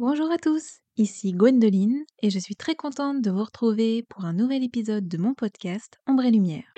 Bonjour 0.00 0.30
à 0.30 0.38
tous, 0.38 0.78
ici 0.96 1.32
Gwendoline 1.32 2.04
et 2.22 2.30
je 2.30 2.38
suis 2.38 2.54
très 2.54 2.76
contente 2.76 3.20
de 3.20 3.32
vous 3.32 3.42
retrouver 3.42 4.04
pour 4.08 4.26
un 4.26 4.32
nouvel 4.32 4.62
épisode 4.62 5.08
de 5.08 5.18
mon 5.18 5.34
podcast 5.34 5.98
Ombre 6.06 6.24
et 6.24 6.30
Lumière. 6.30 6.72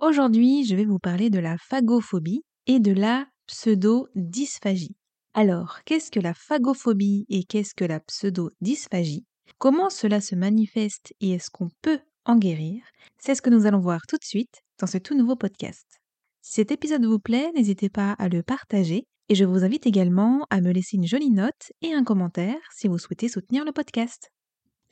Aujourd'hui, 0.00 0.64
je 0.64 0.74
vais 0.74 0.84
vous 0.84 0.98
parler 0.98 1.30
de 1.30 1.38
la 1.38 1.56
phagophobie 1.56 2.42
et 2.66 2.80
de 2.80 2.92
la 2.92 3.26
pseudo-dysphagie. 3.46 4.96
Alors, 5.34 5.80
qu'est-ce 5.84 6.10
que 6.10 6.20
la 6.20 6.34
phagophobie 6.34 7.26
et 7.28 7.44
qu'est-ce 7.44 7.74
que 7.74 7.84
la 7.84 8.00
pseudo-dysphagie? 8.00 9.26
Comment 9.58 9.90
cela 9.90 10.20
se 10.20 10.34
manifeste 10.34 11.12
et 11.20 11.32
est-ce 11.32 11.50
qu'on 11.50 11.70
peut 11.82 12.00
en 12.24 12.36
guérir? 12.36 12.82
C'est 13.18 13.34
ce 13.34 13.42
que 13.42 13.50
nous 13.50 13.66
allons 13.66 13.80
voir 13.80 14.02
tout 14.06 14.16
de 14.16 14.24
suite 14.24 14.62
dans 14.78 14.86
ce 14.86 14.98
tout 14.98 15.16
nouveau 15.16 15.36
podcast. 15.36 15.86
Si 16.40 16.56
cet 16.56 16.72
épisode 16.72 17.04
vous 17.04 17.18
plaît, 17.18 17.50
n'hésitez 17.54 17.88
pas 17.88 18.12
à 18.12 18.28
le 18.28 18.42
partager 18.42 19.06
et 19.28 19.34
je 19.34 19.44
vous 19.44 19.64
invite 19.64 19.86
également 19.86 20.46
à 20.50 20.60
me 20.60 20.72
laisser 20.72 20.96
une 20.96 21.06
jolie 21.06 21.30
note 21.30 21.72
et 21.80 21.94
un 21.94 22.04
commentaire 22.04 22.58
si 22.74 22.88
vous 22.88 22.98
souhaitez 22.98 23.28
soutenir 23.28 23.64
le 23.64 23.72
podcast. 23.72 24.33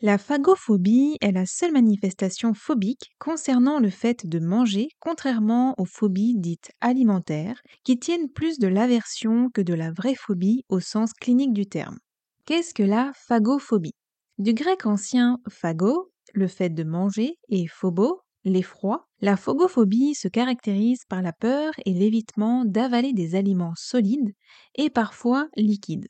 La 0.03 0.19
phagophobie 0.19 1.17
est 1.21 1.31
la 1.31 1.47
seule 1.47 1.73
manifestation 1.73 2.55
phobique 2.55 3.13
concernant 3.21 3.79
le 3.79 3.89
fait 3.89 4.27
de 4.27 4.41
manger, 4.41 4.89
contrairement 4.99 5.75
aux 5.79 5.85
phobies 5.85 6.35
dites 6.37 6.73
alimentaires, 6.81 7.63
qui 7.85 7.99
tiennent 7.99 8.29
plus 8.29 8.59
de 8.59 8.67
l'aversion 8.67 9.49
que 9.49 9.61
de 9.61 9.75
la 9.75 9.93
vraie 9.93 10.17
phobie 10.17 10.65
au 10.69 10.81
sens 10.81 11.13
clinique 11.13 11.53
du 11.53 11.67
terme. 11.67 11.99
Qu'est-ce 12.47 12.75
que 12.75 12.83
la 12.83 13.13
phagophobie? 13.15 13.95
Du 14.39 14.55
grec 14.55 14.87
ancien 14.87 15.39
phago, 15.49 16.11
le 16.35 16.49
fait 16.49 16.71
de 16.71 16.83
manger, 16.83 17.39
et 17.49 17.69
phobo, 17.69 18.23
l'effroi, 18.45 19.07
la 19.21 19.37
phagophobie 19.37 20.17
se 20.17 20.27
caractérise 20.27 21.05
par 21.09 21.23
la 21.23 21.33
peur 21.33 21.73
et 21.87 21.95
l'évitement 21.95 22.65
d'avaler 22.65 23.13
des 23.13 23.37
aliments 23.37 23.75
solides 23.77 24.35
et 24.75 24.91
parfois 24.91 25.49
liquides. 25.57 26.09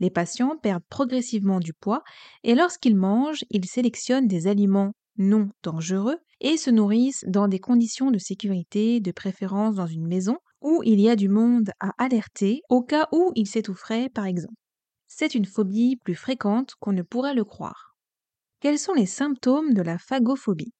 Les 0.00 0.10
patients 0.10 0.56
perdent 0.56 0.84
progressivement 0.88 1.60
du 1.60 1.72
poids 1.72 2.02
et 2.44 2.54
lorsqu'ils 2.54 2.96
mangent, 2.96 3.44
ils 3.50 3.66
sélectionnent 3.66 4.28
des 4.28 4.46
aliments 4.46 4.92
non 5.18 5.50
dangereux 5.62 6.18
et 6.40 6.56
se 6.56 6.70
nourrissent 6.70 7.24
dans 7.28 7.48
des 7.48 7.60
conditions 7.60 8.10
de 8.10 8.18
sécurité, 8.18 9.00
de 9.00 9.12
préférence 9.12 9.76
dans 9.76 9.86
une 9.86 10.06
maison 10.06 10.38
où 10.60 10.82
il 10.84 11.00
y 11.00 11.08
a 11.08 11.16
du 11.16 11.28
monde 11.28 11.70
à 11.80 11.90
alerter 11.98 12.62
au 12.68 12.82
cas 12.82 13.08
où 13.12 13.32
ils 13.34 13.48
s'étoufferaient 13.48 14.08
par 14.08 14.26
exemple. 14.26 14.54
C'est 15.08 15.34
une 15.34 15.44
phobie 15.44 15.96
plus 15.96 16.14
fréquente 16.14 16.74
qu'on 16.80 16.92
ne 16.92 17.02
pourrait 17.02 17.34
le 17.34 17.44
croire. 17.44 17.94
Quels 18.60 18.78
sont 18.78 18.94
les 18.94 19.06
symptômes 19.06 19.74
de 19.74 19.82
la 19.82 19.98
phagophobie? 19.98 20.72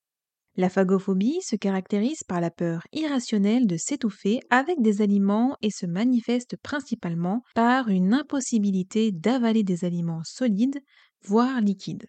La 0.56 0.68
phagophobie 0.68 1.40
se 1.42 1.56
caractérise 1.56 2.24
par 2.24 2.40
la 2.40 2.50
peur 2.50 2.86
irrationnelle 2.92 3.66
de 3.66 3.76
s'étouffer 3.76 4.40
avec 4.50 4.82
des 4.82 5.00
aliments 5.00 5.56
et 5.62 5.70
se 5.70 5.86
manifeste 5.86 6.56
principalement 6.62 7.42
par 7.54 7.88
une 7.88 8.12
impossibilité 8.12 9.12
d'avaler 9.12 9.62
des 9.62 9.84
aliments 9.84 10.22
solides, 10.24 10.80
voire 11.24 11.60
liquides. 11.60 12.06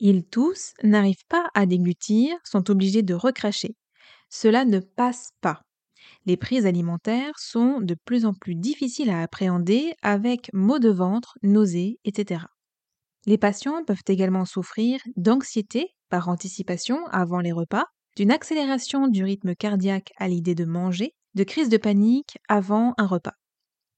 Ils 0.00 0.24
tous 0.24 0.72
n'arrivent 0.82 1.26
pas 1.28 1.48
à 1.54 1.66
déglutir, 1.66 2.36
sont 2.44 2.68
obligés 2.68 3.02
de 3.02 3.14
recracher. 3.14 3.76
Cela 4.28 4.64
ne 4.64 4.80
passe 4.80 5.30
pas. 5.40 5.62
Les 6.26 6.36
prises 6.36 6.66
alimentaires 6.66 7.38
sont 7.38 7.80
de 7.80 7.94
plus 8.04 8.24
en 8.26 8.34
plus 8.34 8.56
difficiles 8.56 9.10
à 9.10 9.22
appréhender 9.22 9.94
avec 10.02 10.50
maux 10.52 10.80
de 10.80 10.90
ventre, 10.90 11.38
nausées, 11.42 12.00
etc. 12.04 12.40
Les 13.26 13.38
patients 13.38 13.84
peuvent 13.84 14.02
également 14.06 14.44
souffrir 14.44 15.00
d'anxiété 15.16 15.94
par 16.10 16.28
anticipation 16.28 17.06
avant 17.06 17.40
les 17.40 17.52
repas, 17.52 17.86
d'une 18.16 18.30
accélération 18.30 19.08
du 19.08 19.24
rythme 19.24 19.54
cardiaque 19.54 20.12
à 20.18 20.28
l'idée 20.28 20.54
de 20.54 20.64
manger, 20.64 21.14
de 21.34 21.44
crise 21.44 21.68
de 21.68 21.78
panique 21.78 22.38
avant 22.48 22.94
un 22.98 23.06
repas. 23.06 23.34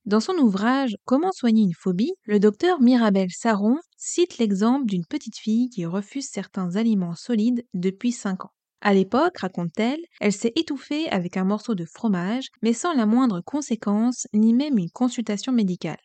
Dans 0.05 0.21
son 0.21 0.35
ouvrage 0.35 0.97
Comment 1.05 1.33
soigner 1.33 1.65
une 1.65 1.75
phobie, 1.75 2.15
le 2.25 2.39
docteur 2.39 2.81
Mirabel 2.81 3.29
Saron 3.31 3.77
cite 3.97 4.39
l'exemple 4.39 4.87
d'une 4.87 5.05
petite 5.05 5.37
fille 5.37 5.69
qui 5.69 5.85
refuse 5.85 6.29
certains 6.31 6.77
aliments 6.77 7.17
solides 7.17 7.67
depuis 7.75 8.13
5 8.13 8.45
ans. 8.45 8.53
À 8.81 8.95
l'époque, 8.95 9.39
raconte-t-elle, 9.39 9.99
elle, 10.21 10.33
s'est 10.33 10.53
étouffée 10.55 11.09
avec 11.09 11.37
un 11.37 11.45
morceau 11.45 11.75
de 11.75 11.85
fromage, 11.85 12.47
mais 12.63 12.73
sans 12.73 12.93
la 12.93 13.07
moindre 13.07 13.41
conséquence, 13.41 14.29
ni 14.33 14.55
même 14.55 14.79
une 14.79 14.91
consultation 14.91 15.53
médicale. 15.53 15.99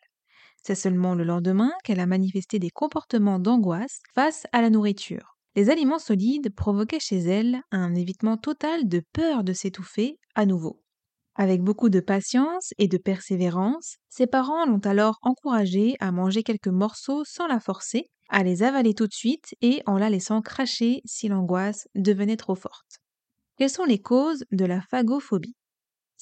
C'est 0.62 0.74
seulement 0.74 1.14
le 1.14 1.24
lendemain 1.24 1.72
qu'elle 1.84 2.00
a 2.00 2.06
manifesté 2.06 2.58
des 2.58 2.70
comportements 2.70 3.38
d'angoisse 3.38 4.00
face 4.14 4.46
à 4.52 4.62
la 4.62 4.70
nourriture. 4.70 5.36
Les 5.54 5.70
aliments 5.70 5.98
solides 5.98 6.54
provoquaient 6.54 7.00
chez 7.00 7.18
elle 7.18 7.60
un 7.70 7.94
évitement 7.94 8.36
total 8.36 8.88
de 8.88 9.02
peur 9.12 9.44
de 9.44 9.52
s'étouffer 9.52 10.18
à 10.34 10.46
nouveau. 10.46 10.82
Avec 11.34 11.62
beaucoup 11.62 11.88
de 11.90 12.00
patience 12.00 12.72
et 12.78 12.88
de 12.88 12.98
persévérance, 12.98 13.96
ses 14.08 14.26
parents 14.26 14.66
l'ont 14.66 14.78
alors 14.80 15.18
encouragée 15.22 15.96
à 16.00 16.12
manger 16.12 16.42
quelques 16.42 16.68
morceaux 16.68 17.24
sans 17.24 17.46
la 17.46 17.60
forcer, 17.60 18.10
à 18.28 18.42
les 18.42 18.62
avaler 18.62 18.94
tout 18.94 19.06
de 19.06 19.12
suite 19.14 19.54
et 19.62 19.82
en 19.86 19.98
la 19.98 20.10
laissant 20.10 20.42
cracher 20.42 21.02
si 21.04 21.28
l'angoisse 21.28 21.88
devenait 21.94 22.36
trop 22.36 22.54
forte. 22.54 22.98
Quelles 23.58 23.70
sont 23.70 23.84
les 23.84 24.00
causes 24.02 24.44
de 24.52 24.64
la 24.66 24.82
phagophobie? 24.82 25.54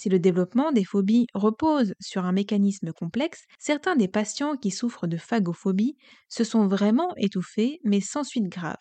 Si 0.00 0.08
le 0.08 0.18
développement 0.18 0.72
des 0.72 0.84
phobies 0.84 1.26
repose 1.34 1.92
sur 2.00 2.24
un 2.24 2.32
mécanisme 2.32 2.90
complexe, 2.92 3.44
certains 3.58 3.96
des 3.96 4.08
patients 4.08 4.56
qui 4.56 4.70
souffrent 4.70 5.06
de 5.06 5.18
phagophobie 5.18 5.96
se 6.30 6.42
sont 6.44 6.66
vraiment 6.66 7.12
étouffés 7.18 7.80
mais 7.84 8.00
sans 8.00 8.24
suite 8.24 8.48
grave. 8.48 8.78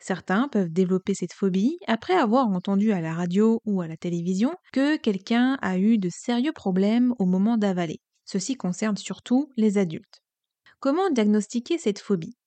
Certains 0.00 0.48
peuvent 0.48 0.72
développer 0.72 1.14
cette 1.14 1.32
phobie 1.32 1.78
après 1.86 2.14
avoir 2.14 2.48
entendu 2.48 2.92
à 2.92 3.00
la 3.00 3.14
radio 3.14 3.60
ou 3.64 3.80
à 3.80 3.88
la 3.88 3.96
télévision 3.96 4.54
que 4.72 4.96
quelqu'un 4.96 5.56
a 5.62 5.78
eu 5.78 5.98
de 5.98 6.10
sérieux 6.10 6.52
problèmes 6.52 7.14
au 7.20 7.26
moment 7.26 7.56
d'avaler. 7.56 8.00
Ceci 8.24 8.56
concerne 8.56 8.96
surtout 8.98 9.50
les 9.56 9.78
adultes. 9.78 10.22
Comment 10.80 11.10
diagnostiquer 11.10 11.78
cette 11.78 12.00
phobie? 12.00 12.37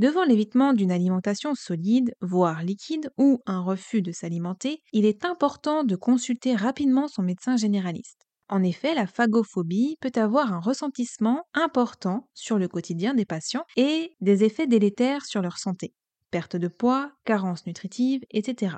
Devant 0.00 0.24
l'évitement 0.24 0.72
d'une 0.72 0.92
alimentation 0.92 1.54
solide, 1.54 2.14
voire 2.22 2.62
liquide, 2.62 3.10
ou 3.18 3.42
un 3.44 3.60
refus 3.60 4.00
de 4.00 4.12
s'alimenter, 4.12 4.80
il 4.94 5.04
est 5.04 5.26
important 5.26 5.84
de 5.84 5.94
consulter 5.94 6.54
rapidement 6.56 7.06
son 7.06 7.20
médecin 7.20 7.58
généraliste. 7.58 8.22
En 8.48 8.62
effet, 8.62 8.94
la 8.94 9.06
phagophobie 9.06 9.98
peut 10.00 10.18
avoir 10.18 10.54
un 10.54 10.58
ressentissement 10.58 11.44
important 11.52 12.30
sur 12.32 12.58
le 12.58 12.66
quotidien 12.66 13.12
des 13.12 13.26
patients 13.26 13.66
et 13.76 14.16
des 14.22 14.42
effets 14.42 14.66
délétères 14.66 15.26
sur 15.26 15.42
leur 15.42 15.58
santé 15.58 15.92
perte 16.30 16.56
de 16.56 16.68
poids, 16.68 17.12
carence 17.26 17.66
nutritive, 17.66 18.22
etc. 18.30 18.76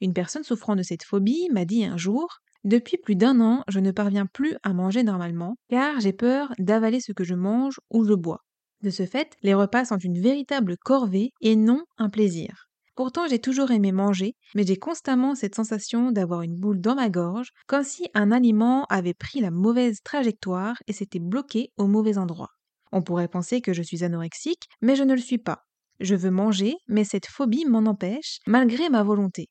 Une 0.00 0.14
personne 0.14 0.42
souffrant 0.42 0.74
de 0.74 0.82
cette 0.82 1.04
phobie 1.04 1.50
m'a 1.52 1.66
dit 1.66 1.84
un 1.84 1.98
jour 1.98 2.38
Depuis 2.64 2.96
plus 2.96 3.16
d'un 3.16 3.42
an, 3.42 3.62
je 3.68 3.78
ne 3.78 3.90
parviens 3.90 4.24
plus 4.24 4.56
à 4.62 4.72
manger 4.72 5.02
normalement 5.02 5.56
car 5.68 6.00
j'ai 6.00 6.14
peur 6.14 6.54
d'avaler 6.58 7.00
ce 7.00 7.12
que 7.12 7.24
je 7.24 7.34
mange 7.34 7.78
ou 7.90 8.06
je 8.06 8.14
bois. 8.14 8.40
De 8.82 8.90
ce 8.90 9.06
fait, 9.06 9.36
les 9.42 9.54
repas 9.54 9.84
sont 9.86 9.98
une 9.98 10.20
véritable 10.20 10.76
corvée 10.76 11.30
et 11.40 11.56
non 11.56 11.84
un 11.98 12.10
plaisir. 12.10 12.66
Pourtant, 12.96 13.26
j'ai 13.26 13.38
toujours 13.38 13.70
aimé 13.70 13.92
manger, 13.92 14.34
mais 14.54 14.66
j'ai 14.66 14.76
constamment 14.76 15.34
cette 15.34 15.54
sensation 15.54 16.12
d'avoir 16.12 16.42
une 16.42 16.56
boule 16.56 16.80
dans 16.80 16.94
ma 16.94 17.08
gorge, 17.08 17.50
comme 17.66 17.84
si 17.84 18.08
un 18.12 18.30
aliment 18.32 18.84
avait 18.90 19.14
pris 19.14 19.40
la 19.40 19.50
mauvaise 19.50 20.00
trajectoire 20.04 20.76
et 20.86 20.92
s'était 20.92 21.20
bloqué 21.20 21.70
au 21.78 21.86
mauvais 21.86 22.18
endroit. 22.18 22.50
On 22.90 23.02
pourrait 23.02 23.28
penser 23.28 23.60
que 23.62 23.72
je 23.72 23.82
suis 23.82 24.04
anorexique, 24.04 24.64
mais 24.82 24.96
je 24.96 25.04
ne 25.04 25.14
le 25.14 25.20
suis 25.20 25.38
pas. 25.38 25.62
Je 26.00 26.14
veux 26.14 26.30
manger, 26.30 26.74
mais 26.88 27.04
cette 27.04 27.26
phobie 27.26 27.64
m'en 27.64 27.86
empêche, 27.88 28.40
malgré 28.46 28.90
ma 28.90 29.02
volonté. 29.02 29.48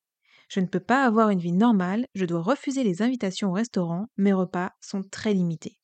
Je 0.50 0.60
ne 0.60 0.68
peux 0.68 0.80
pas 0.82 1.06
avoir 1.06 1.30
une 1.30 1.40
vie 1.40 1.54
normale, 1.54 2.06
je 2.14 2.26
dois 2.26 2.42
refuser 2.42 2.84
les 2.84 3.02
invitations 3.02 3.50
au 3.50 3.54
restaurant, 3.54 4.08
mes 4.18 4.34
repas 4.34 4.72
sont 4.82 5.02
très 5.10 5.34
limités. 5.34 5.78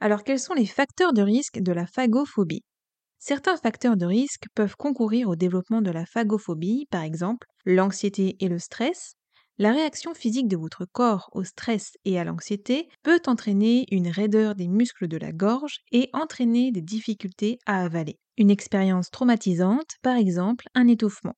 Alors 0.00 0.24
quels 0.24 0.40
sont 0.40 0.54
les 0.54 0.66
facteurs 0.66 1.12
de 1.12 1.22
risque 1.22 1.60
de 1.60 1.72
la 1.72 1.86
phagophobie? 1.86 2.64
Certains 3.20 3.56
facteurs 3.56 3.96
de 3.96 4.06
risque 4.06 4.46
peuvent 4.54 4.76
concourir 4.76 5.28
au 5.28 5.36
développement 5.36 5.82
de 5.82 5.90
la 5.90 6.06
phagophobie, 6.06 6.86
par 6.90 7.02
exemple 7.02 7.46
l'anxiété 7.64 8.36
et 8.40 8.48
le 8.48 8.58
stress. 8.58 9.14
La 9.58 9.72
réaction 9.72 10.14
physique 10.14 10.48
de 10.48 10.56
votre 10.56 10.84
corps 10.84 11.28
au 11.32 11.42
stress 11.44 11.96
et 12.04 12.18
à 12.18 12.24
l'anxiété 12.24 12.88
peut 13.02 13.20
entraîner 13.26 13.86
une 13.90 14.08
raideur 14.08 14.54
des 14.54 14.68
muscles 14.68 15.08
de 15.08 15.16
la 15.16 15.32
gorge 15.32 15.78
et 15.90 16.10
entraîner 16.12 16.70
des 16.70 16.80
difficultés 16.80 17.58
à 17.66 17.82
avaler. 17.82 18.18
Une 18.36 18.50
expérience 18.50 19.10
traumatisante, 19.10 19.96
par 20.02 20.16
exemple 20.16 20.66
un 20.74 20.86
étouffement. 20.86 21.34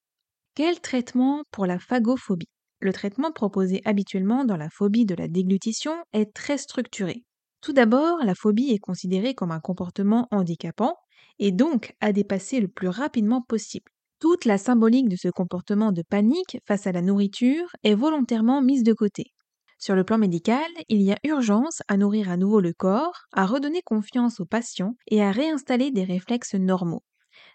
Quel 0.54 0.80
traitement 0.80 1.44
pour 1.50 1.66
la 1.66 1.78
phagophobie? 1.78 2.48
Le 2.80 2.92
traitement 2.92 3.32
proposé 3.32 3.82
habituellement 3.84 4.44
dans 4.44 4.56
la 4.56 4.70
phobie 4.70 5.06
de 5.06 5.14
la 5.14 5.28
déglutition 5.28 5.94
est 6.12 6.32
très 6.34 6.58
structuré. 6.58 7.24
Tout 7.62 7.72
d'abord, 7.72 8.18
la 8.24 8.34
phobie 8.34 8.70
est 8.70 8.78
considérée 8.78 9.34
comme 9.34 9.50
un 9.52 9.60
comportement 9.60 10.28
handicapant 10.30 10.96
et 11.38 11.52
donc 11.52 11.94
à 12.00 12.12
dépasser 12.12 12.60
le 12.60 12.68
plus 12.68 12.88
rapidement 12.88 13.42
possible. 13.42 13.90
Toute 14.20 14.44
la 14.44 14.58
symbolique 14.58 15.08
de 15.08 15.16
ce 15.16 15.28
comportement 15.28 15.92
de 15.92 16.02
panique 16.02 16.58
face 16.66 16.86
à 16.86 16.92
la 16.92 17.02
nourriture 17.02 17.68
est 17.84 17.94
volontairement 17.94 18.60
mise 18.62 18.82
de 18.84 18.92
côté. 18.92 19.32
Sur 19.78 19.94
le 19.96 20.04
plan 20.04 20.18
médical, 20.18 20.68
il 20.88 21.00
y 21.02 21.12
a 21.12 21.18
urgence 21.24 21.82
à 21.88 21.96
nourrir 21.96 22.30
à 22.30 22.36
nouveau 22.36 22.60
le 22.60 22.72
corps, 22.74 23.22
à 23.32 23.46
redonner 23.46 23.82
confiance 23.82 24.38
aux 24.40 24.46
patients 24.46 24.94
et 25.08 25.22
à 25.22 25.30
réinstaller 25.32 25.90
des 25.90 26.04
réflexes 26.04 26.54
normaux. 26.54 27.02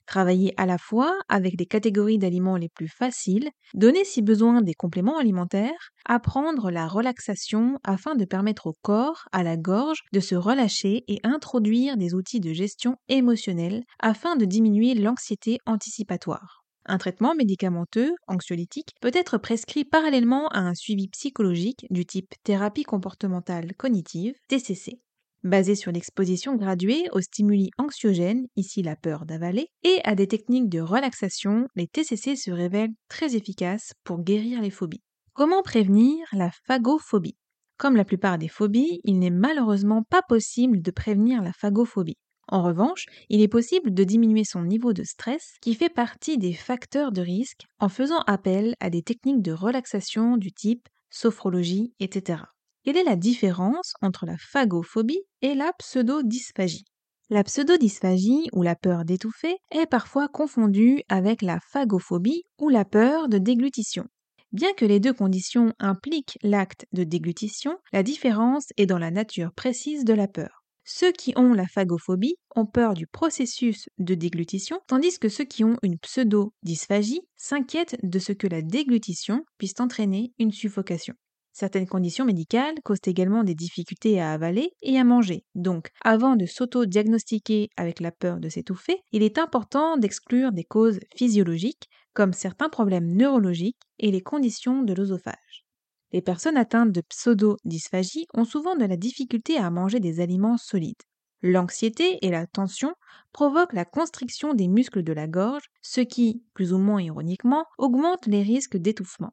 Travailler 0.05 0.53
à 0.57 0.65
la 0.65 0.77
fois 0.77 1.19
avec 1.29 1.55
les 1.59 1.65
catégories 1.65 2.19
d'aliments 2.19 2.57
les 2.57 2.69
plus 2.69 2.87
faciles, 2.87 3.49
donner 3.73 4.05
si 4.05 4.21
besoin 4.21 4.61
des 4.61 4.73
compléments 4.75 5.17
alimentaires, 5.17 5.89
apprendre 6.05 6.69
la 6.69 6.87
relaxation 6.87 7.79
afin 7.83 8.15
de 8.15 8.25
permettre 8.25 8.67
au 8.67 8.73
corps, 8.81 9.27
à 9.31 9.43
la 9.43 9.57
gorge, 9.57 10.03
de 10.13 10.19
se 10.19 10.35
relâcher 10.35 11.03
et 11.07 11.19
introduire 11.23 11.97
des 11.97 12.13
outils 12.13 12.39
de 12.39 12.53
gestion 12.53 12.95
émotionnelle 13.09 13.83
afin 13.99 14.35
de 14.35 14.45
diminuer 14.45 14.93
l'anxiété 14.93 15.57
anticipatoire. 15.65 16.61
Un 16.85 16.99
traitement 16.99 17.33
médicamenteux, 17.33 18.13
anxiolytique, 18.27 18.93
peut 19.01 19.11
être 19.13 19.39
prescrit 19.39 19.85
parallèlement 19.85 20.47
à 20.49 20.59
un 20.59 20.75
suivi 20.75 21.07
psychologique 21.07 21.87
du 21.89 22.05
type 22.05 22.35
thérapie 22.43 22.83
comportementale 22.83 23.73
cognitive, 23.75 24.35
TCC 24.47 24.99
basé 25.45 25.75
sur 25.75 25.91
l'exposition 25.91 26.55
graduée 26.55 27.05
aux 27.13 27.21
stimuli 27.21 27.69
anxiogènes, 27.77 28.47
ici 28.55 28.81
la 28.81 28.95
peur 28.95 29.25
d'avaler, 29.25 29.67
et 29.83 30.01
à 30.03 30.15
des 30.15 30.27
techniques 30.27 30.69
de 30.69 30.81
relaxation, 30.81 31.67
les 31.75 31.87
TCC 31.87 32.35
se 32.35 32.51
révèlent 32.51 32.93
très 33.07 33.35
efficaces 33.35 33.93
pour 34.03 34.19
guérir 34.19 34.61
les 34.61 34.71
phobies. 34.71 35.03
Comment 35.33 35.61
prévenir 35.61 36.25
la 36.33 36.51
phagophobie? 36.65 37.37
Comme 37.77 37.95
la 37.95 38.05
plupart 38.05 38.37
des 38.37 38.47
phobies, 38.47 39.01
il 39.03 39.19
n'est 39.19 39.29
malheureusement 39.29 40.03
pas 40.09 40.21
possible 40.27 40.81
de 40.81 40.91
prévenir 40.91 41.41
la 41.41 41.53
phagophobie. 41.53 42.17
En 42.47 42.63
revanche, 42.63 43.05
il 43.29 43.41
est 43.41 43.47
possible 43.47 43.93
de 43.93 44.03
diminuer 44.03 44.43
son 44.43 44.63
niveau 44.63 44.93
de 44.93 45.03
stress 45.03 45.55
qui 45.61 45.73
fait 45.73 45.89
partie 45.89 46.37
des 46.37 46.53
facteurs 46.53 47.11
de 47.11 47.21
risque 47.21 47.63
en 47.79 47.89
faisant 47.89 48.21
appel 48.27 48.75
à 48.79 48.89
des 48.89 49.01
techniques 49.01 49.41
de 49.41 49.51
relaxation 49.51 50.37
du 50.37 50.51
type 50.51 50.87
sophrologie, 51.09 51.93
etc. 51.99 52.43
Quelle 52.85 52.97
est 52.97 53.03
la 53.03 53.15
différence 53.15 53.95
entre 54.03 54.27
la 54.27 54.37
phagophobie 54.37 55.23
et 55.41 55.55
la 55.55 55.73
pseudodysphagie? 55.73 56.85
La 57.31 57.43
pseudodysphagie 57.43 58.47
ou 58.53 58.61
la 58.61 58.75
peur 58.75 59.05
d'étouffer 59.05 59.55
est 59.71 59.87
parfois 59.87 60.27
confondue 60.27 61.01
avec 61.09 61.41
la 61.41 61.59
phagophobie 61.71 62.43
ou 62.59 62.69
la 62.69 62.85
peur 62.85 63.27
de 63.27 63.39
déglutition. 63.39 64.05
Bien 64.51 64.71
que 64.73 64.85
les 64.85 64.99
deux 64.99 65.13
conditions 65.13 65.73
impliquent 65.79 66.37
l'acte 66.43 66.85
de 66.91 67.03
déglutition, 67.03 67.75
la 67.91 68.03
différence 68.03 68.67
est 68.77 68.85
dans 68.85 68.99
la 68.99 69.09
nature 69.09 69.51
précise 69.55 70.05
de 70.05 70.13
la 70.13 70.27
peur. 70.27 70.63
Ceux 70.83 71.11
qui 71.11 71.33
ont 71.35 71.53
la 71.53 71.65
phagophobie 71.65 72.35
ont 72.55 72.67
peur 72.67 72.93
du 72.93 73.07
processus 73.07 73.89
de 73.97 74.13
déglutition, 74.13 74.79
tandis 74.85 75.17
que 75.17 75.29
ceux 75.29 75.45
qui 75.45 75.63
ont 75.63 75.77
une 75.81 75.97
pseudodysphagie 75.97 77.21
s'inquiètent 77.35 77.97
de 78.03 78.19
ce 78.19 78.31
que 78.31 78.45
la 78.45 78.61
déglutition 78.61 79.43
puisse 79.57 79.79
entraîner 79.79 80.33
une 80.37 80.51
suffocation. 80.51 81.15
Certaines 81.57 81.87
conditions 81.87 82.25
médicales 82.25 82.75
causent 82.83 82.99
également 83.05 83.45
des 83.45 83.55
difficultés 83.55 84.19
à 84.19 84.33
avaler 84.33 84.73
et 84.81 84.99
à 84.99 85.05
manger. 85.05 85.45
Donc, 85.55 85.89
avant 86.03 86.35
de 86.35 86.45
s'auto-diagnostiquer 86.45 87.69
avec 87.77 88.01
la 88.01 88.11
peur 88.11 88.41
de 88.41 88.49
s'étouffer, 88.49 88.99
il 89.13 89.23
est 89.23 89.37
important 89.37 89.95
d'exclure 89.95 90.51
des 90.51 90.65
causes 90.65 90.99
physiologiques 91.15 91.87
comme 92.13 92.33
certains 92.33 92.67
problèmes 92.67 93.15
neurologiques 93.15 93.79
et 93.99 94.11
les 94.11 94.19
conditions 94.19 94.83
de 94.83 94.93
l'osophage. 94.93 95.65
Les 96.11 96.21
personnes 96.21 96.57
atteintes 96.57 96.91
de 96.91 96.99
pseudo-dysphagie 96.99 98.27
ont 98.33 98.43
souvent 98.43 98.75
de 98.75 98.83
la 98.83 98.97
difficulté 98.97 99.55
à 99.57 99.69
manger 99.71 100.01
des 100.01 100.19
aliments 100.19 100.57
solides. 100.57 101.01
L'anxiété 101.41 102.19
et 102.21 102.31
la 102.31 102.47
tension 102.47 102.93
provoquent 103.31 103.71
la 103.73 103.85
constriction 103.85 104.53
des 104.53 104.67
muscles 104.67 105.03
de 105.03 105.13
la 105.13 105.27
gorge, 105.27 105.69
ce 105.81 106.01
qui, 106.01 106.43
plus 106.53 106.73
ou 106.73 106.79
moins 106.79 107.01
ironiquement, 107.01 107.65
augmente 107.77 108.27
les 108.27 108.41
risques 108.43 108.75
d'étouffement. 108.75 109.31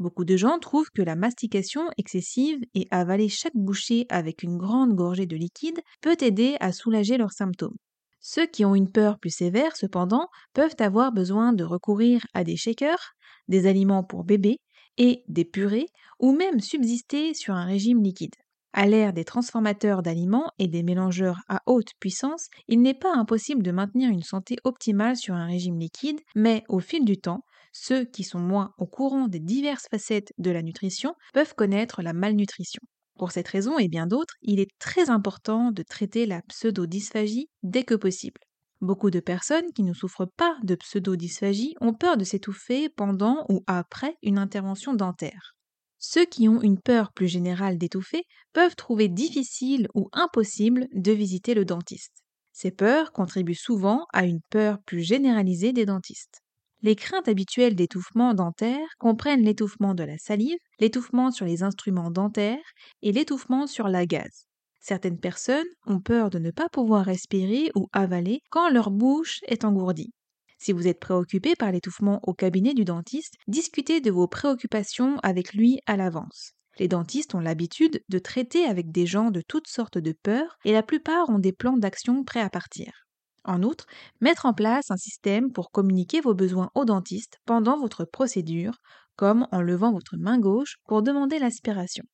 Beaucoup 0.00 0.24
de 0.24 0.34
gens 0.34 0.58
trouvent 0.58 0.90
que 0.94 1.02
la 1.02 1.14
mastication 1.14 1.82
excessive 1.98 2.58
et 2.74 2.88
avaler 2.90 3.28
chaque 3.28 3.54
bouchée 3.54 4.06
avec 4.08 4.42
une 4.42 4.56
grande 4.56 4.94
gorgée 4.94 5.26
de 5.26 5.36
liquide 5.36 5.78
peut 6.00 6.16
aider 6.22 6.56
à 6.58 6.72
soulager 6.72 7.18
leurs 7.18 7.34
symptômes. 7.34 7.76
Ceux 8.18 8.46
qui 8.46 8.64
ont 8.64 8.74
une 8.74 8.90
peur 8.90 9.18
plus 9.18 9.28
sévère, 9.28 9.76
cependant, 9.76 10.28
peuvent 10.54 10.74
avoir 10.78 11.12
besoin 11.12 11.52
de 11.52 11.64
recourir 11.64 12.22
à 12.32 12.44
des 12.44 12.56
shakers, 12.56 13.12
des 13.48 13.66
aliments 13.66 14.02
pour 14.02 14.24
bébés 14.24 14.56
et 14.96 15.22
des 15.28 15.44
purées, 15.44 15.88
ou 16.18 16.32
même 16.32 16.60
subsister 16.60 17.34
sur 17.34 17.52
un 17.52 17.66
régime 17.66 18.02
liquide. 18.02 18.36
À 18.72 18.86
l'ère 18.86 19.12
des 19.12 19.24
transformateurs 19.24 20.00
d'aliments 20.00 20.50
et 20.58 20.68
des 20.68 20.82
mélangeurs 20.82 21.40
à 21.46 21.60
haute 21.66 21.90
puissance, 22.00 22.48
il 22.68 22.80
n'est 22.80 22.94
pas 22.94 23.14
impossible 23.14 23.62
de 23.62 23.70
maintenir 23.70 24.08
une 24.08 24.22
santé 24.22 24.56
optimale 24.64 25.16
sur 25.16 25.34
un 25.34 25.46
régime 25.46 25.78
liquide, 25.78 26.20
mais 26.34 26.64
au 26.70 26.78
fil 26.78 27.04
du 27.04 27.18
temps, 27.18 27.44
ceux 27.72 28.04
qui 28.04 28.24
sont 28.24 28.40
moins 28.40 28.72
au 28.78 28.86
courant 28.86 29.28
des 29.28 29.40
diverses 29.40 29.86
facettes 29.90 30.32
de 30.38 30.50
la 30.50 30.62
nutrition 30.62 31.14
peuvent 31.32 31.54
connaître 31.54 32.02
la 32.02 32.12
malnutrition. 32.12 32.80
Pour 33.18 33.32
cette 33.32 33.48
raison 33.48 33.78
et 33.78 33.88
bien 33.88 34.06
d'autres, 34.06 34.34
il 34.42 34.60
est 34.60 34.70
très 34.78 35.10
important 35.10 35.72
de 35.72 35.82
traiter 35.82 36.26
la 36.26 36.42
pseudodysphagie 36.42 37.48
dès 37.62 37.84
que 37.84 37.94
possible. 37.94 38.40
Beaucoup 38.80 39.10
de 39.10 39.20
personnes 39.20 39.72
qui 39.74 39.82
ne 39.82 39.92
souffrent 39.92 40.30
pas 40.36 40.56
de 40.62 40.74
pseudodysphagie 40.74 41.74
ont 41.82 41.92
peur 41.92 42.16
de 42.16 42.24
s'étouffer 42.24 42.88
pendant 42.88 43.44
ou 43.50 43.62
après 43.66 44.16
une 44.22 44.38
intervention 44.38 44.94
dentaire. 44.94 45.54
Ceux 45.98 46.24
qui 46.24 46.48
ont 46.48 46.62
une 46.62 46.80
peur 46.80 47.12
plus 47.12 47.28
générale 47.28 47.76
d'étouffer 47.76 48.24
peuvent 48.54 48.74
trouver 48.74 49.08
difficile 49.08 49.86
ou 49.94 50.08
impossible 50.12 50.88
de 50.94 51.12
visiter 51.12 51.52
le 51.52 51.66
dentiste. 51.66 52.24
Ces 52.52 52.70
peurs 52.70 53.12
contribuent 53.12 53.54
souvent 53.54 54.06
à 54.14 54.24
une 54.24 54.40
peur 54.48 54.78
plus 54.86 55.02
généralisée 55.02 55.74
des 55.74 55.84
dentistes. 55.84 56.40
Les 56.82 56.96
craintes 56.96 57.28
habituelles 57.28 57.74
d'étouffement 57.74 58.34
dentaire 58.34 58.86
comprennent 58.98 59.42
l'étouffement 59.44 59.94
de 59.94 60.02
la 60.02 60.18
salive, 60.18 60.58
l'étouffement 60.78 61.30
sur 61.30 61.44
les 61.46 61.62
instruments 61.62 62.10
dentaires 62.10 62.58
et 63.02 63.12
l'étouffement 63.12 63.66
sur 63.66 63.88
la 63.88 64.06
gaze. 64.06 64.46
Certaines 64.80 65.18
personnes 65.20 65.66
ont 65.86 66.00
peur 66.00 66.30
de 66.30 66.38
ne 66.38 66.50
pas 66.50 66.70
pouvoir 66.70 67.04
respirer 67.04 67.70
ou 67.74 67.88
avaler 67.92 68.40
quand 68.50 68.70
leur 68.70 68.90
bouche 68.90 69.40
est 69.46 69.64
engourdie. 69.64 70.12
Si 70.58 70.72
vous 70.72 70.86
êtes 70.86 71.00
préoccupé 71.00 71.54
par 71.54 71.70
l'étouffement 71.70 72.20
au 72.22 72.32
cabinet 72.32 72.72
du 72.72 72.84
dentiste, 72.84 73.34
discutez 73.46 74.00
de 74.00 74.10
vos 74.10 74.26
préoccupations 74.26 75.18
avec 75.22 75.52
lui 75.52 75.80
à 75.86 75.96
l'avance. 75.96 76.52
Les 76.78 76.88
dentistes 76.88 77.34
ont 77.34 77.40
l'habitude 77.40 78.02
de 78.08 78.18
traiter 78.18 78.64
avec 78.64 78.90
des 78.90 79.04
gens 79.04 79.30
de 79.30 79.42
toutes 79.46 79.68
sortes 79.68 79.98
de 79.98 80.12
peurs 80.12 80.56
et 80.64 80.72
la 80.72 80.82
plupart 80.82 81.28
ont 81.28 81.38
des 81.38 81.52
plans 81.52 81.76
d'action 81.76 82.24
prêts 82.24 82.40
à 82.40 82.48
partir. 82.48 83.06
En 83.44 83.62
outre, 83.62 83.86
mettre 84.20 84.46
en 84.46 84.52
place 84.52 84.90
un 84.90 84.96
système 84.96 85.52
pour 85.52 85.70
communiquer 85.70 86.20
vos 86.20 86.34
besoins 86.34 86.70
au 86.74 86.84
dentiste 86.84 87.38
pendant 87.46 87.78
votre 87.78 88.04
procédure, 88.04 88.78
comme 89.16 89.46
en 89.50 89.62
levant 89.62 89.92
votre 89.92 90.16
main 90.16 90.38
gauche 90.38 90.76
pour 90.86 91.02
demander 91.02 91.38
l'aspiration. 91.38 92.04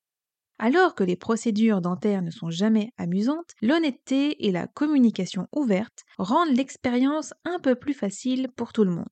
Alors 0.59 0.95
que 0.95 1.05
les 1.05 1.17
procédures 1.17 1.83
dentaires 1.83 2.23
ne 2.23 2.31
sont 2.31 2.51
jamais 2.51 2.91
amusantes, 2.97 3.53
l'honnêteté 3.61 4.47
et 4.47 4.53
la 4.53 4.67
communication 4.67 5.49
ouverte 5.55 6.05
rendent 6.17 6.57
l'expérience 6.57 7.35
un 7.45 7.59
peu 7.59 7.75
plus 7.75 7.93
facile 7.93 8.49
pour 8.57 8.73
tout 8.73 8.85
le 8.85 8.91
monde. 8.91 9.05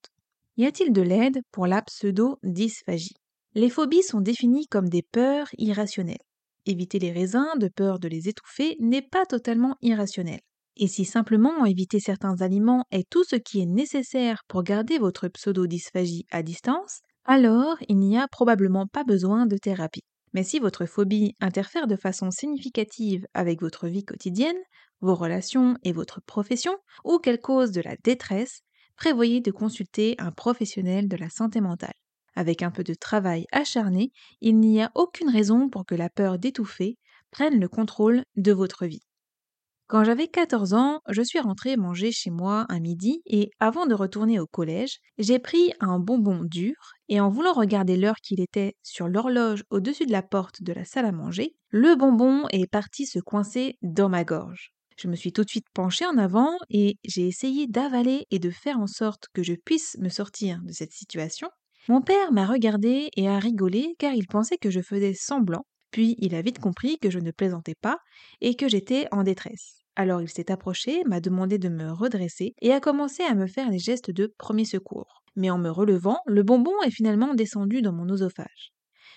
Y 0.57 0.67
a-t-il 0.67 0.93
de 0.93 1.03
l'aide 1.03 1.41
pour 1.51 1.67
la 1.67 1.83
pseudo-dysphagie? 1.83 3.17
Les 3.55 3.69
phobies 3.69 4.03
sont 4.03 4.21
définies 4.21 4.67
comme 4.69 4.89
des 4.89 5.03
peurs 5.03 5.49
irrationnelles. 5.59 6.17
Éviter 6.65 6.99
les 6.99 7.13
raisins 7.13 7.59
de 7.59 7.69
peur 7.69 7.99
de 7.99 8.09
les 8.09 8.29
étouffer 8.29 8.77
n'est 8.81 9.03
pas 9.03 9.27
totalement 9.27 9.77
irrationnel. 9.83 10.41
Et 10.77 10.89
si 10.89 11.05
simplement 11.05 11.65
éviter 11.65 12.01
certains 12.01 12.41
aliments 12.41 12.85
est 12.91 13.09
tout 13.09 13.25
ce 13.25 13.37
qui 13.37 13.61
est 13.61 13.67
nécessaire 13.67 14.43
pour 14.49 14.63
garder 14.63 14.99
votre 14.99 15.29
pseudo-dysphagie 15.29 16.27
à 16.31 16.43
distance, 16.43 17.01
alors 17.25 17.77
il 17.89 17.99
n'y 17.99 18.19
a 18.19 18.29
probablement 18.29 18.87
pas 18.87 19.05
besoin 19.05 19.47
de 19.47 19.57
thérapie. 19.57 20.03
Mais 20.33 20.43
si 20.43 20.59
votre 20.59 20.87
phobie 20.87 21.35
interfère 21.41 21.87
de 21.87 21.97
façon 21.97 22.31
significative 22.31 23.27
avec 23.35 23.61
votre 23.61 23.87
vie 23.89 24.05
quotidienne, 24.05 24.57
vos 25.01 25.15
relations 25.15 25.77
et 25.85 25.93
votre 25.93 26.21
profession, 26.23 26.77
ou 27.05 27.19
qu'elle 27.19 27.41
cause 27.41 27.71
de 27.71 27.81
la 27.81 27.97
détresse, 28.03 28.61
prévoyez 28.97 29.41
de 29.41 29.51
consulter 29.53 30.17
un 30.19 30.33
professionnel 30.33 31.09
de 31.09 31.17
la 31.17 31.31
santé 31.31 31.61
mentale. 31.61 31.95
Avec 32.35 32.63
un 32.63 32.73
peu 32.73 32.83
de 32.83 32.95
travail 32.95 33.47
acharné, 33.53 34.11
il 34.41 34.59
n'y 34.59 34.83
a 34.83 34.91
aucune 34.97 35.31
raison 35.31 35.69
pour 35.69 35.87
que 35.87 35.95
la 35.95 36.11
peur 36.11 36.39
d'étouffer 36.39 36.97
prenne 37.31 37.61
le 37.61 37.69
contrôle 37.69 38.25
de 38.37 38.53
votre 38.53 38.87
vie. 38.87 39.03
Quand 39.87 40.03
j'avais 40.03 40.29
14 40.29 40.73
ans, 40.73 41.01
je 41.11 41.21
suis 41.21 41.41
rentrée 41.41 41.77
manger 41.77 42.11
chez 42.11 42.31
moi 42.31 42.65
un 42.71 42.81
midi 42.81 43.21
et 43.27 43.51
avant 43.61 43.85
de 43.85 43.95
retourner 43.95 44.41
au 44.41 44.47
collège, 44.47 44.99
j'ai 45.19 45.39
pris 45.39 45.75
un 45.79 45.99
bonbon 45.99 46.43
dur 46.43 46.75
et 47.11 47.21
en 47.21 47.29
voulant 47.29 47.53
regarder 47.53 47.99
l'heure 47.99 48.17
qu'il 48.23 48.41
était 48.41 48.77
sur 48.83 49.09
l'horloge 49.09 49.63
au-dessus 49.69 50.07
de 50.07 50.13
la 50.13 50.23
porte 50.23 50.63
de 50.63 50.73
la 50.73 50.87
salle 50.87 51.05
à 51.05 51.13
manger, 51.13 51.55
le 51.69 51.97
bonbon 51.97 52.49
est 52.49 52.67
parti 52.67 53.05
se 53.05 53.19
coincer 53.19 53.77
dans 53.83 54.09
ma 54.09 54.25
gorge. 54.25 54.73
Je 54.97 55.07
me 55.07 55.17
suis 55.17 55.33
tout 55.33 55.45
de 55.45 55.51
suite 55.51 55.67
penchée 55.75 56.07
en 56.07 56.17
avant 56.17 56.57
et 56.71 56.97
j'ai 57.05 57.27
essayé 57.27 57.67
d'avaler 57.67 58.27
et 58.31 58.39
de 58.39 58.51
faire 58.51 58.79
en 58.79 58.87
sorte 58.87 59.27
que 59.35 59.43
je 59.43 59.53
puisse 59.53 59.99
me 59.99 60.09
sortir 60.09 60.61
de 60.65 60.73
cette 60.73 60.93
situation. 60.93 61.51
Mon 61.89 62.01
père 62.01 62.33
m'a 62.33 62.47
regardé 62.47 63.11
et 63.17 63.29
a 63.29 63.39
rigolé 63.39 63.97
car 63.99 64.15
il 64.15 64.27
pensait 64.29 64.57
que 64.57 64.71
je 64.71 64.81
faisais 64.81 65.13
semblant 65.13 65.67
puis 65.95 66.17
il 66.19 66.35
a 66.35 66.43
vite 66.43 66.59
compris 66.59 66.99
que 66.99 67.09
je 67.09 67.21
ne 67.21 67.31
plaisantais 67.31 67.77
pas 67.81 68.01
et 68.41 68.57
que 68.57 68.69
j'étais 68.69 69.07
en 69.13 69.23
détresse. 69.23 69.85
Alors 69.95 70.21
il 70.21 70.29
s'est 70.29 70.51
approché, 70.51 71.05
m'a 71.05 71.21
demandé 71.21 71.57
de 71.57 71.69
me 71.69 71.93
redresser 71.93 72.53
et 72.61 72.73
a 72.73 72.81
commencé 72.81 73.23
à 73.23 73.37
me 73.37 73.47
faire 73.47 73.71
les 73.71 73.79
gestes 73.79 74.11
de 74.11 74.35
premier 74.37 74.65
secours. 74.65 75.23
Mais 75.37 75.51
en 75.51 75.59
me 75.59 75.71
relevant, 75.71 76.19
le 76.27 76.43
bonbon 76.43 76.73
est 76.85 76.91
finalement 76.91 77.33
descendu 77.35 77.81
dans 77.81 77.93
mon 77.93 78.09
oesophage. 78.09 78.73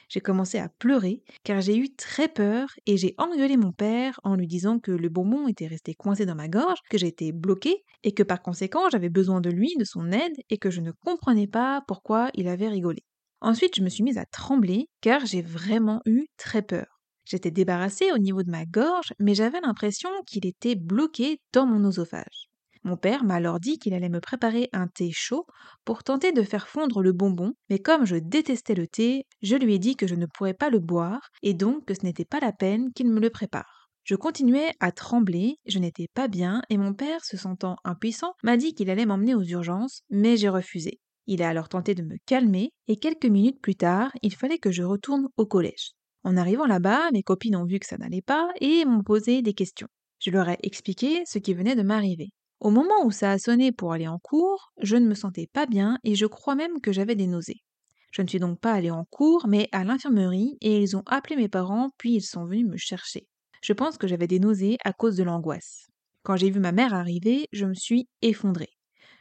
J'ai 0.08 0.20
commencé 0.20 0.60
à 0.60 0.70
pleurer 0.70 1.24
car 1.44 1.62
j'ai 1.62 1.76
eu 1.76 1.96
très 1.96 2.28
peur 2.28 2.68
et 2.86 2.96
j'ai 2.96 3.16
engueulé 3.18 3.58
mon 3.58 3.72
père 3.72 4.20
en 4.24 4.36
lui 4.36 4.46
disant 4.46 4.78
que 4.78 4.92
le 4.92 5.10
bonbon 5.10 5.48
était 5.48 5.66
resté 5.66 5.96
coincé 5.96 6.28
dans 6.28 6.36
ma 6.36 6.48
gorge, 6.48 6.78
que 6.92 7.00
j'étais 7.00 7.32
bloquée 7.32 7.86
et 8.04 8.12
que 8.12 8.22
par 8.22 8.44
conséquent 8.44 8.88
j'avais 8.92 9.10
besoin 9.10 9.42
de 9.42 9.50
lui, 9.50 9.74
de 9.80 9.84
son 9.84 10.12
aide 10.12 10.38
et 10.52 10.60
que 10.60 10.70
je 10.70 10.82
ne 10.82 10.92
comprenais 10.92 11.48
pas 11.48 11.82
pourquoi 11.88 12.30
il 12.36 12.48
avait 12.48 12.70
rigolé. 12.70 13.02
Ensuite, 13.41 13.75
je 13.75 13.84
me 13.84 13.89
suis 13.89 14.03
mise 14.03 14.17
à 14.17 14.25
trembler 14.25 14.89
car 15.01 15.25
j'ai 15.25 15.41
vraiment 15.41 16.01
eu 16.06 16.27
très 16.38 16.62
peur. 16.62 17.01
J'étais 17.25 17.51
débarrassée 17.51 18.12
au 18.12 18.17
niveau 18.17 18.41
de 18.41 18.50
ma 18.50 18.65
gorge, 18.65 19.13
mais 19.20 19.36
j'avais 19.36 19.60
l'impression 19.62 20.10
qu'il 20.25 20.46
était 20.46 20.75
bloqué 20.75 21.41
dans 21.51 21.65
mon 21.65 21.84
oesophage. 21.86 22.50
Mon 22.84 22.96
père 22.96 23.25
m'a 23.25 23.36
alors 23.36 23.60
dit 23.60 23.79
qu'il 23.79 23.94
allait 23.94 24.08
me 24.08 24.22
préparer 24.22 24.70
un 24.72 24.88
thé 24.88 25.12
chaud 25.12 25.46
pour 25.84 26.03
tenter 26.03 26.32
de 26.32 26.41
faire 26.41 26.70
fondre 26.70 27.01
le 27.01 27.12
bonbon, 27.12 27.51
mais 27.70 27.79
comme 27.79 28.06
je 28.06 28.15
détestais 28.15 28.75
le 28.75 28.88
thé, 28.88 29.25
je 29.41 29.58
lui 29.58 29.74
ai 29.74 29.79
dit 29.79 29.98
que 29.98 30.08
je 30.08 30.15
ne 30.15 30.25
pourrais 30.25 30.53
pas 30.53 30.70
le 30.70 30.79
boire 30.79 31.29
et 31.44 31.53
donc 31.53 31.84
que 31.84 31.94
ce 31.94 32.06
n'était 32.06 32.24
pas 32.24 32.39
la 32.39 32.53
peine 32.53 32.94
qu'il 32.94 33.10
me 33.10 33.20
le 33.20 33.29
prépare. 33.29 33.89
Je 34.06 34.15
continuais 34.15 34.72
à 34.79 34.94
trembler, 34.94 35.58
je 35.65 35.79
n'étais 35.79 36.08
pas 36.13 36.29
bien 36.29 36.62
et 36.70 36.77
mon 36.77 36.94
père, 36.94 37.25
se 37.25 37.36
sentant 37.36 37.75
impuissant, 37.84 38.36
m'a 38.41 38.56
dit 38.56 38.74
qu'il 38.74 38.89
allait 38.89 39.06
m'emmener 39.06 39.36
aux 39.36 39.44
urgences, 39.44 40.03
mais 40.10 40.38
j'ai 40.38 40.48
refusé. 40.48 41.01
Il 41.28 41.44
a 41.44 41.50
alors 41.50 41.68
tenté 41.68 41.94
de 41.94 42.04
me 42.04 42.16
calmer 42.26 42.72
et 42.88 42.96
quelques 42.96 43.26
minutes 43.26 43.62
plus 43.62 43.76
tard, 43.76 44.12
il 44.22 44.34
fallait 44.34 44.58
que 44.58 44.72
je 44.72 44.84
retourne 44.84 45.28
au 45.36 45.46
collège. 45.46 45.92
En 46.24 46.38
arrivant 46.38 46.66
là-bas, 46.66 47.12
mes 47.12 47.22
copines 47.22 47.58
ont 47.58 47.66
vu 47.66 47.80
que 47.80 47.86
ça 47.86 47.98
n'allait 47.98 48.22
pas 48.22 48.50
et 48.62 48.86
m'ont 48.86 49.04
posé 49.04 49.42
des 49.42 49.54
questions. 49.54 49.90
Je 50.20 50.32
leur 50.32 50.48
ai 50.48 50.58
expliqué 50.64 51.24
ce 51.26 51.38
qui 51.38 51.54
venait 51.54 51.76
de 51.76 51.84
m'arriver. 51.84 52.30
Au 52.60 52.72
moment 52.72 53.06
où 53.06 53.12
ça 53.12 53.32
a 53.32 53.38
sonné 53.38 53.72
pour 53.72 53.94
aller 53.94 54.08
en 54.08 54.20
cours, 54.20 54.72
je 54.82 54.96
ne 54.96 55.06
me 55.06 55.14
sentais 55.14 55.48
pas 55.52 55.66
bien 55.66 56.00
et 56.04 56.16
je 56.16 56.26
crois 56.26 56.56
même 56.56 56.80
que 56.82 56.92
j'avais 56.92 57.16
des 57.16 57.28
nausées. 57.28 57.62
Je 58.12 58.22
ne 58.22 58.28
suis 58.28 58.40
donc 58.40 58.60
pas 58.60 58.74
allée 58.74 58.90
en 58.90 59.06
cours, 59.12 59.48
mais 59.48 59.70
à 59.74 59.84
l'infirmerie 59.84 60.58
et 60.62 60.82
ils 60.82 60.96
ont 60.96 61.04
appelé 61.06 61.36
mes 61.36 61.50
parents 61.50 61.90
puis 61.98 62.16
ils 62.16 62.22
sont 62.22 62.46
venus 62.46 62.68
me 62.68 62.78
chercher. 62.78 63.28
Je 63.62 63.74
pense 63.74 63.98
que 63.98 64.08
j'avais 64.08 64.28
des 64.28 64.40
nausées 64.40 64.78
à 64.86 64.94
cause 64.94 65.18
de 65.18 65.24
l'angoisse. 65.24 65.88
Quand 66.24 66.36
j'ai 66.38 66.50
vu 66.50 66.60
ma 66.60 66.72
mère 66.72 66.94
arriver, 66.94 67.48
je 67.52 67.66
me 67.66 67.74
suis 67.74 68.08
effondrée. 68.22 68.72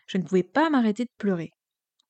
Je 0.07 0.19
ne 0.19 0.23
pouvais 0.23 0.45
pas 0.45 0.71
m'arrêter 0.71 1.05
de 1.05 1.11
pleurer. 1.19 1.51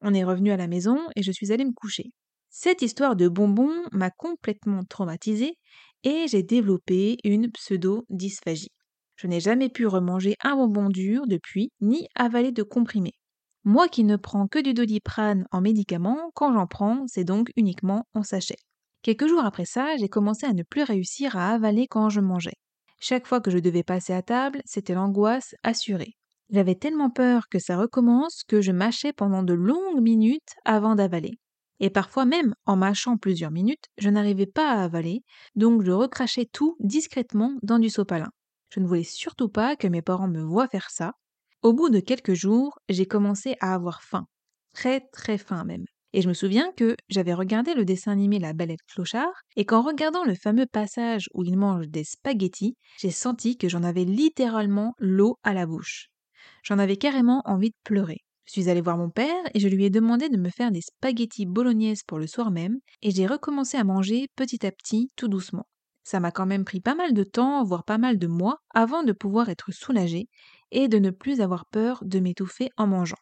On 0.09 0.15
est 0.15 0.23
revenu 0.23 0.53
à 0.53 0.57
la 0.57 0.69
maison 0.69 1.01
et 1.17 1.25
je 1.25 1.33
suis 1.33 1.51
allée 1.51 1.65
me 1.65 1.73
coucher. 1.73 2.13
Cette 2.49 2.81
histoire 2.81 3.17
de 3.17 3.27
bonbons 3.27 3.75
m'a 3.91 4.09
complètement 4.09 4.85
traumatisée 4.85 5.59
et 6.05 6.27
j'ai 6.29 6.45
développé 6.45 7.17
une 7.25 7.51
pseudo-dysphagie. 7.51 8.71
Je 9.17 9.27
n'ai 9.27 9.41
jamais 9.41 9.69
pu 9.69 9.85
remanger 9.85 10.37
un 10.45 10.55
bonbon 10.55 10.91
dur 10.91 11.27
depuis, 11.27 11.73
ni 11.81 12.07
avaler 12.15 12.53
de 12.53 12.63
comprimés. 12.63 13.15
Moi 13.65 13.89
qui 13.89 14.05
ne 14.05 14.15
prends 14.15 14.47
que 14.47 14.61
du 14.61 14.75
doliprane 14.75 15.45
en 15.51 15.61
médicament, 15.61 16.31
quand 16.37 16.53
j'en 16.53 16.69
prends, 16.69 17.03
c'est 17.09 17.25
donc 17.25 17.51
uniquement 17.57 18.05
en 18.15 18.23
sachet. 18.23 18.59
Quelques 19.03 19.27
jours 19.27 19.45
après 19.45 19.65
ça, 19.65 19.97
j'ai 19.97 20.09
commencé 20.09 20.47
à 20.47 20.53
ne 20.53 20.63
plus 20.63 20.85
réussir 20.85 21.37
à 21.37 21.49
avaler 21.51 21.89
quand 21.89 22.11
je 22.11 22.21
mangeais. 22.21 22.61
Chaque 23.01 23.27
fois 23.27 23.41
que 23.41 23.51
je 23.51 23.59
devais 23.59 23.83
passer 23.83 24.13
à 24.13 24.23
table, 24.23 24.63
c'était 24.67 24.95
l'angoisse 24.95 25.57
assurée. 25.65 26.15
J'avais 26.51 26.77
tellement 26.77 27.11
peur 27.11 27.49
que 27.49 27.59
ça 27.59 27.77
recommence 27.77 28.43
que 28.47 28.61
je 28.61 28.73
mâchais 28.73 29.13
pendant 29.13 29.43
de 29.43 29.53
longues 29.53 30.01
minutes 30.01 30.55
avant 30.65 30.95
d'avaler. 30.95 31.39
Et 31.81 31.91
parfois 31.91 32.25
même, 32.25 32.55
en 32.65 32.77
mâchant 32.77 33.17
plusieurs 33.17 33.51
minutes, 33.51 33.87
je 33.99 34.09
n'arrivais 34.09 34.47
pas 34.47 34.71
à 34.71 34.85
avaler, 34.85 35.23
donc 35.57 35.83
je 35.83 35.91
recrachais 35.91 36.47
tout 36.47 36.77
discrètement 36.81 37.59
dans 37.63 37.79
du 37.79 37.91
sopalin. 37.91 38.31
Je 38.71 38.81
ne 38.81 38.87
voulais 38.87 39.05
surtout 39.05 39.49
pas 39.49 39.77
que 39.77 39.89
mes 39.89 40.03
parents 40.03 40.29
me 40.29 40.43
voient 40.43 40.69
faire 40.69 40.89
ça. 40.91 41.13
Au 41.63 41.73
bout 41.73 41.91
de 41.91 42.01
quelques 42.01 42.35
jours, 42.35 42.79
j'ai 42.89 43.07
commencé 43.07 43.57
à 43.61 43.75
avoir 43.75 44.03
faim. 44.03 44.27
Très 44.73 45.01
très 45.13 45.39
faim 45.39 45.65
même. 45.65 45.85
Et 46.13 46.23
je 46.23 46.29
me 46.29 46.35
souviens 46.35 46.73
que 46.77 46.97
j'avais 47.09 47.35
regardé 47.35 47.75
le 47.75 47.85
dessin 47.85 48.13
animé 48.13 48.39
La 48.39 48.53
Belle 48.53 48.71
et 48.71 48.77
le 48.81 48.95
Clochard, 48.95 49.43
et 49.57 49.67
qu'en 49.67 49.83
regardant 49.83 50.25
le 50.25 50.35
fameux 50.35 50.67
passage 50.67 51.29
où 51.35 51.43
il 51.45 51.59
mange 51.59 51.89
des 51.89 52.05
spaghettis, 52.05 52.77
j'ai 52.99 53.11
senti 53.11 53.59
que 53.59 53.69
j'en 53.69 53.83
avais 53.83 54.05
littéralement 54.05 54.95
l'eau 54.99 55.37
à 55.43 55.53
la 55.53 55.67
bouche. 55.67 56.09
J'en 56.67 56.81
avais 56.81 56.97
carrément 56.97 57.43
envie 57.45 57.71
de 57.71 57.77
pleurer. 57.85 58.25
Je 58.45 58.51
suis 58.51 58.69
allée 58.69 58.81
voir 58.81 58.97
mon 58.99 59.09
père 59.09 59.45
et 59.55 59.61
je 59.61 59.69
lui 59.69 59.85
ai 59.85 59.91
demandé 59.91 60.29
de 60.29 60.37
me 60.37 60.49
faire 60.49 60.73
des 60.73 60.81
spaghettis 60.81 61.47
bolognaises 61.47 62.03
pour 62.03 62.19
le 62.19 62.27
soir 62.27 62.51
même, 62.51 62.81
et 63.03 63.13
j'ai 63.13 63.29
recommencé 63.29 63.77
à 63.77 63.85
manger 63.85 64.27
petit 64.35 64.67
à 64.67 64.73
petit, 64.73 65.09
tout 65.15 65.29
doucement. 65.29 65.69
Ça 66.03 66.19
m'a 66.19 66.33
quand 66.33 66.45
même 66.45 66.65
pris 66.65 66.81
pas 66.81 66.97
mal 66.97 67.15
de 67.15 67.23
temps, 67.23 67.63
voire 67.63 67.85
pas 67.85 67.99
mal 67.99 68.19
de 68.19 68.27
mois, 68.27 68.59
avant 68.75 69.05
de 69.05 69.13
pouvoir 69.13 69.49
être 69.49 69.71
soulagée 69.71 70.29
et 70.73 70.89
de 70.89 70.99
ne 70.99 71.11
plus 71.11 71.41
avoir 71.41 71.67
peur 71.67 72.03
de 72.05 72.19
m'étouffer 72.19 72.71
en 72.77 72.89
mangeant. 72.89 73.15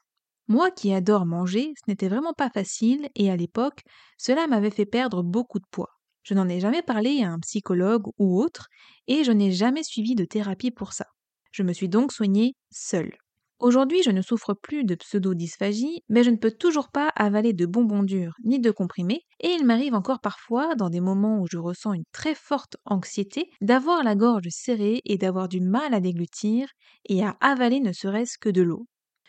Moi 0.48 0.70
qui 0.70 0.94
adore 0.94 1.26
manger, 1.26 1.74
ce 1.76 1.90
n'était 1.90 2.08
vraiment 2.08 2.32
pas 2.32 2.48
facile 2.48 3.10
et 3.14 3.30
à 3.30 3.36
l'époque, 3.36 3.82
cela 4.16 4.46
m'avait 4.46 4.70
fait 4.70 4.86
perdre 4.86 5.22
beaucoup 5.22 5.58
de 5.58 5.66
poids. 5.70 5.90
Je 6.22 6.32
n'en 6.32 6.48
ai 6.48 6.60
jamais 6.60 6.82
parlé 6.82 7.22
à 7.22 7.30
un 7.30 7.40
psychologue 7.40 8.06
ou 8.16 8.42
autre 8.42 8.68
et 9.06 9.22
je 9.22 9.32
n'ai 9.32 9.52
jamais 9.52 9.82
suivi 9.82 10.14
de 10.14 10.24
thérapie 10.24 10.70
pour 10.70 10.94
ça. 10.94 11.04
Je 11.52 11.62
me 11.62 11.74
suis 11.74 11.90
donc 11.90 12.10
soignée 12.10 12.54
seule. 12.70 13.12
Aujourd'hui, 13.60 14.02
je 14.04 14.10
ne 14.10 14.20
souffre 14.22 14.54
plus 14.54 14.84
de 14.84 14.94
pseudo-dysphagie, 14.94 16.02
mais 16.08 16.22
je 16.22 16.30
ne 16.30 16.36
peux 16.36 16.50
toujours 16.52 16.90
pas 16.90 17.08
avaler 17.16 17.52
de 17.52 17.66
bonbons 17.66 18.02
durs 18.02 18.34
ni 18.44 18.58
de 18.60 18.70
comprimés, 18.70 19.22
et 19.40 19.48
il 19.48 19.64
m'arrive 19.64 19.94
encore 19.94 20.20
parfois, 20.20 20.74
dans 20.76 20.88
des 20.90 21.00
moments 21.00 21.40
où 21.40 21.46
je 21.50 21.58
ressens 21.58 21.94
une 21.94 22.04
très 22.12 22.34
forte 22.34 22.76
anxiété, 22.84 23.50
d'avoir 23.60 24.02
la 24.04 24.14
gorge 24.16 24.48
serrée 24.50 25.00
et 25.04 25.18
d'avoir 25.18 25.48
du 25.48 25.60
mal 25.60 25.94
à 25.94 26.00
déglutir 26.00 26.68
et 27.06 27.24
à 27.24 27.36
avaler 27.40 27.80
ne 27.80 27.92
serait-ce 27.92 28.38
que 28.38 28.50
de 28.50 28.62
l'eau. 28.62 28.86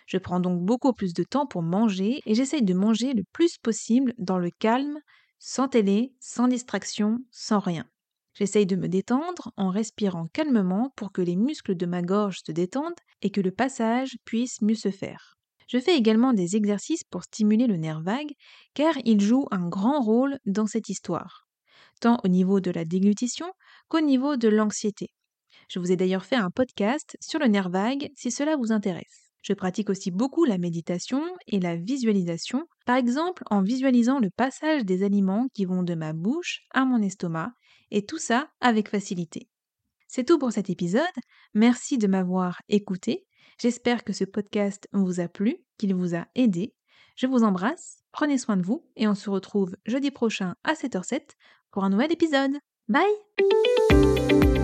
Je 0.07 0.17
prends 0.17 0.39
donc 0.39 0.61
beaucoup 0.63 0.93
plus 0.93 1.13
de 1.13 1.23
temps 1.23 1.47
pour 1.47 1.63
manger 1.63 2.19
et 2.25 2.35
j'essaye 2.35 2.63
de 2.63 2.73
manger 2.75 3.13
le 3.13 3.23
plus 3.31 3.57
possible 3.57 4.13
dans 4.19 4.37
le 4.37 4.49
calme, 4.51 4.99
sans 5.39 5.67
télé, 5.67 6.13
sans 6.19 6.47
distraction, 6.47 7.19
sans 7.31 7.59
rien. 7.59 7.85
J'essaye 8.35 8.65
de 8.65 8.75
me 8.75 8.89
détendre 8.89 9.51
en 9.55 9.69
respirant 9.69 10.27
calmement 10.27 10.91
pour 10.97 11.11
que 11.11 11.21
les 11.21 11.37
muscles 11.37 11.75
de 11.75 11.85
ma 11.85 12.01
gorge 12.01 12.41
se 12.45 12.51
détendent 12.51 12.99
et 13.21 13.29
que 13.29 13.41
le 13.41 13.51
passage 13.51 14.17
puisse 14.25 14.61
mieux 14.61 14.75
se 14.75 14.91
faire. 14.91 15.35
Je 15.67 15.79
fais 15.79 15.97
également 15.97 16.33
des 16.33 16.55
exercices 16.55 17.05
pour 17.05 17.23
stimuler 17.23 17.65
le 17.65 17.77
nerf 17.77 18.01
vague 18.01 18.33
car 18.73 18.93
il 19.05 19.21
joue 19.21 19.45
un 19.51 19.67
grand 19.67 20.01
rôle 20.01 20.37
dans 20.45 20.67
cette 20.67 20.89
histoire, 20.89 21.47
tant 22.01 22.19
au 22.23 22.27
niveau 22.27 22.59
de 22.59 22.71
la 22.71 22.85
déglutition 22.85 23.47
qu'au 23.87 24.01
niveau 24.01 24.35
de 24.35 24.49
l'anxiété. 24.49 25.07
Je 25.69 25.79
vous 25.79 25.91
ai 25.91 25.95
d'ailleurs 25.95 26.25
fait 26.25 26.35
un 26.35 26.51
podcast 26.51 27.17
sur 27.21 27.39
le 27.39 27.47
nerf 27.47 27.69
vague 27.69 28.11
si 28.15 28.31
cela 28.31 28.57
vous 28.57 28.71
intéresse. 28.71 29.31
Je 29.41 29.53
pratique 29.53 29.89
aussi 29.89 30.11
beaucoup 30.11 30.43
la 30.43 30.57
méditation 30.57 31.21
et 31.47 31.59
la 31.59 31.75
visualisation, 31.75 32.65
par 32.85 32.97
exemple 32.97 33.43
en 33.49 33.61
visualisant 33.61 34.19
le 34.19 34.29
passage 34.29 34.83
des 34.85 35.03
aliments 35.03 35.47
qui 35.53 35.65
vont 35.65 35.83
de 35.83 35.95
ma 35.95 36.13
bouche 36.13 36.61
à 36.73 36.83
mon 36.83 37.01
estomac, 37.01 37.51
et 37.91 38.05
tout 38.05 38.17
ça 38.17 38.49
avec 38.61 38.89
facilité. 38.89 39.49
C'est 40.07 40.23
tout 40.23 40.37
pour 40.37 40.51
cet 40.51 40.69
épisode, 40.69 41.03
merci 41.53 41.97
de 41.97 42.07
m'avoir 42.07 42.61
écouté, 42.69 43.25
j'espère 43.59 44.03
que 44.03 44.13
ce 44.13 44.23
podcast 44.23 44.87
vous 44.93 45.19
a 45.19 45.27
plu, 45.27 45.57
qu'il 45.77 45.93
vous 45.93 46.15
a 46.15 46.27
aidé. 46.35 46.73
Je 47.15 47.27
vous 47.27 47.43
embrasse, 47.43 48.03
prenez 48.11 48.37
soin 48.37 48.57
de 48.57 48.63
vous, 48.63 48.85
et 48.95 49.07
on 49.07 49.15
se 49.15 49.29
retrouve 49.29 49.75
jeudi 49.85 50.11
prochain 50.11 50.55
à 50.63 50.73
7h07 50.73 51.31
pour 51.71 51.83
un 51.83 51.89
nouvel 51.89 52.11
épisode. 52.11 52.57
Bye 52.87 54.54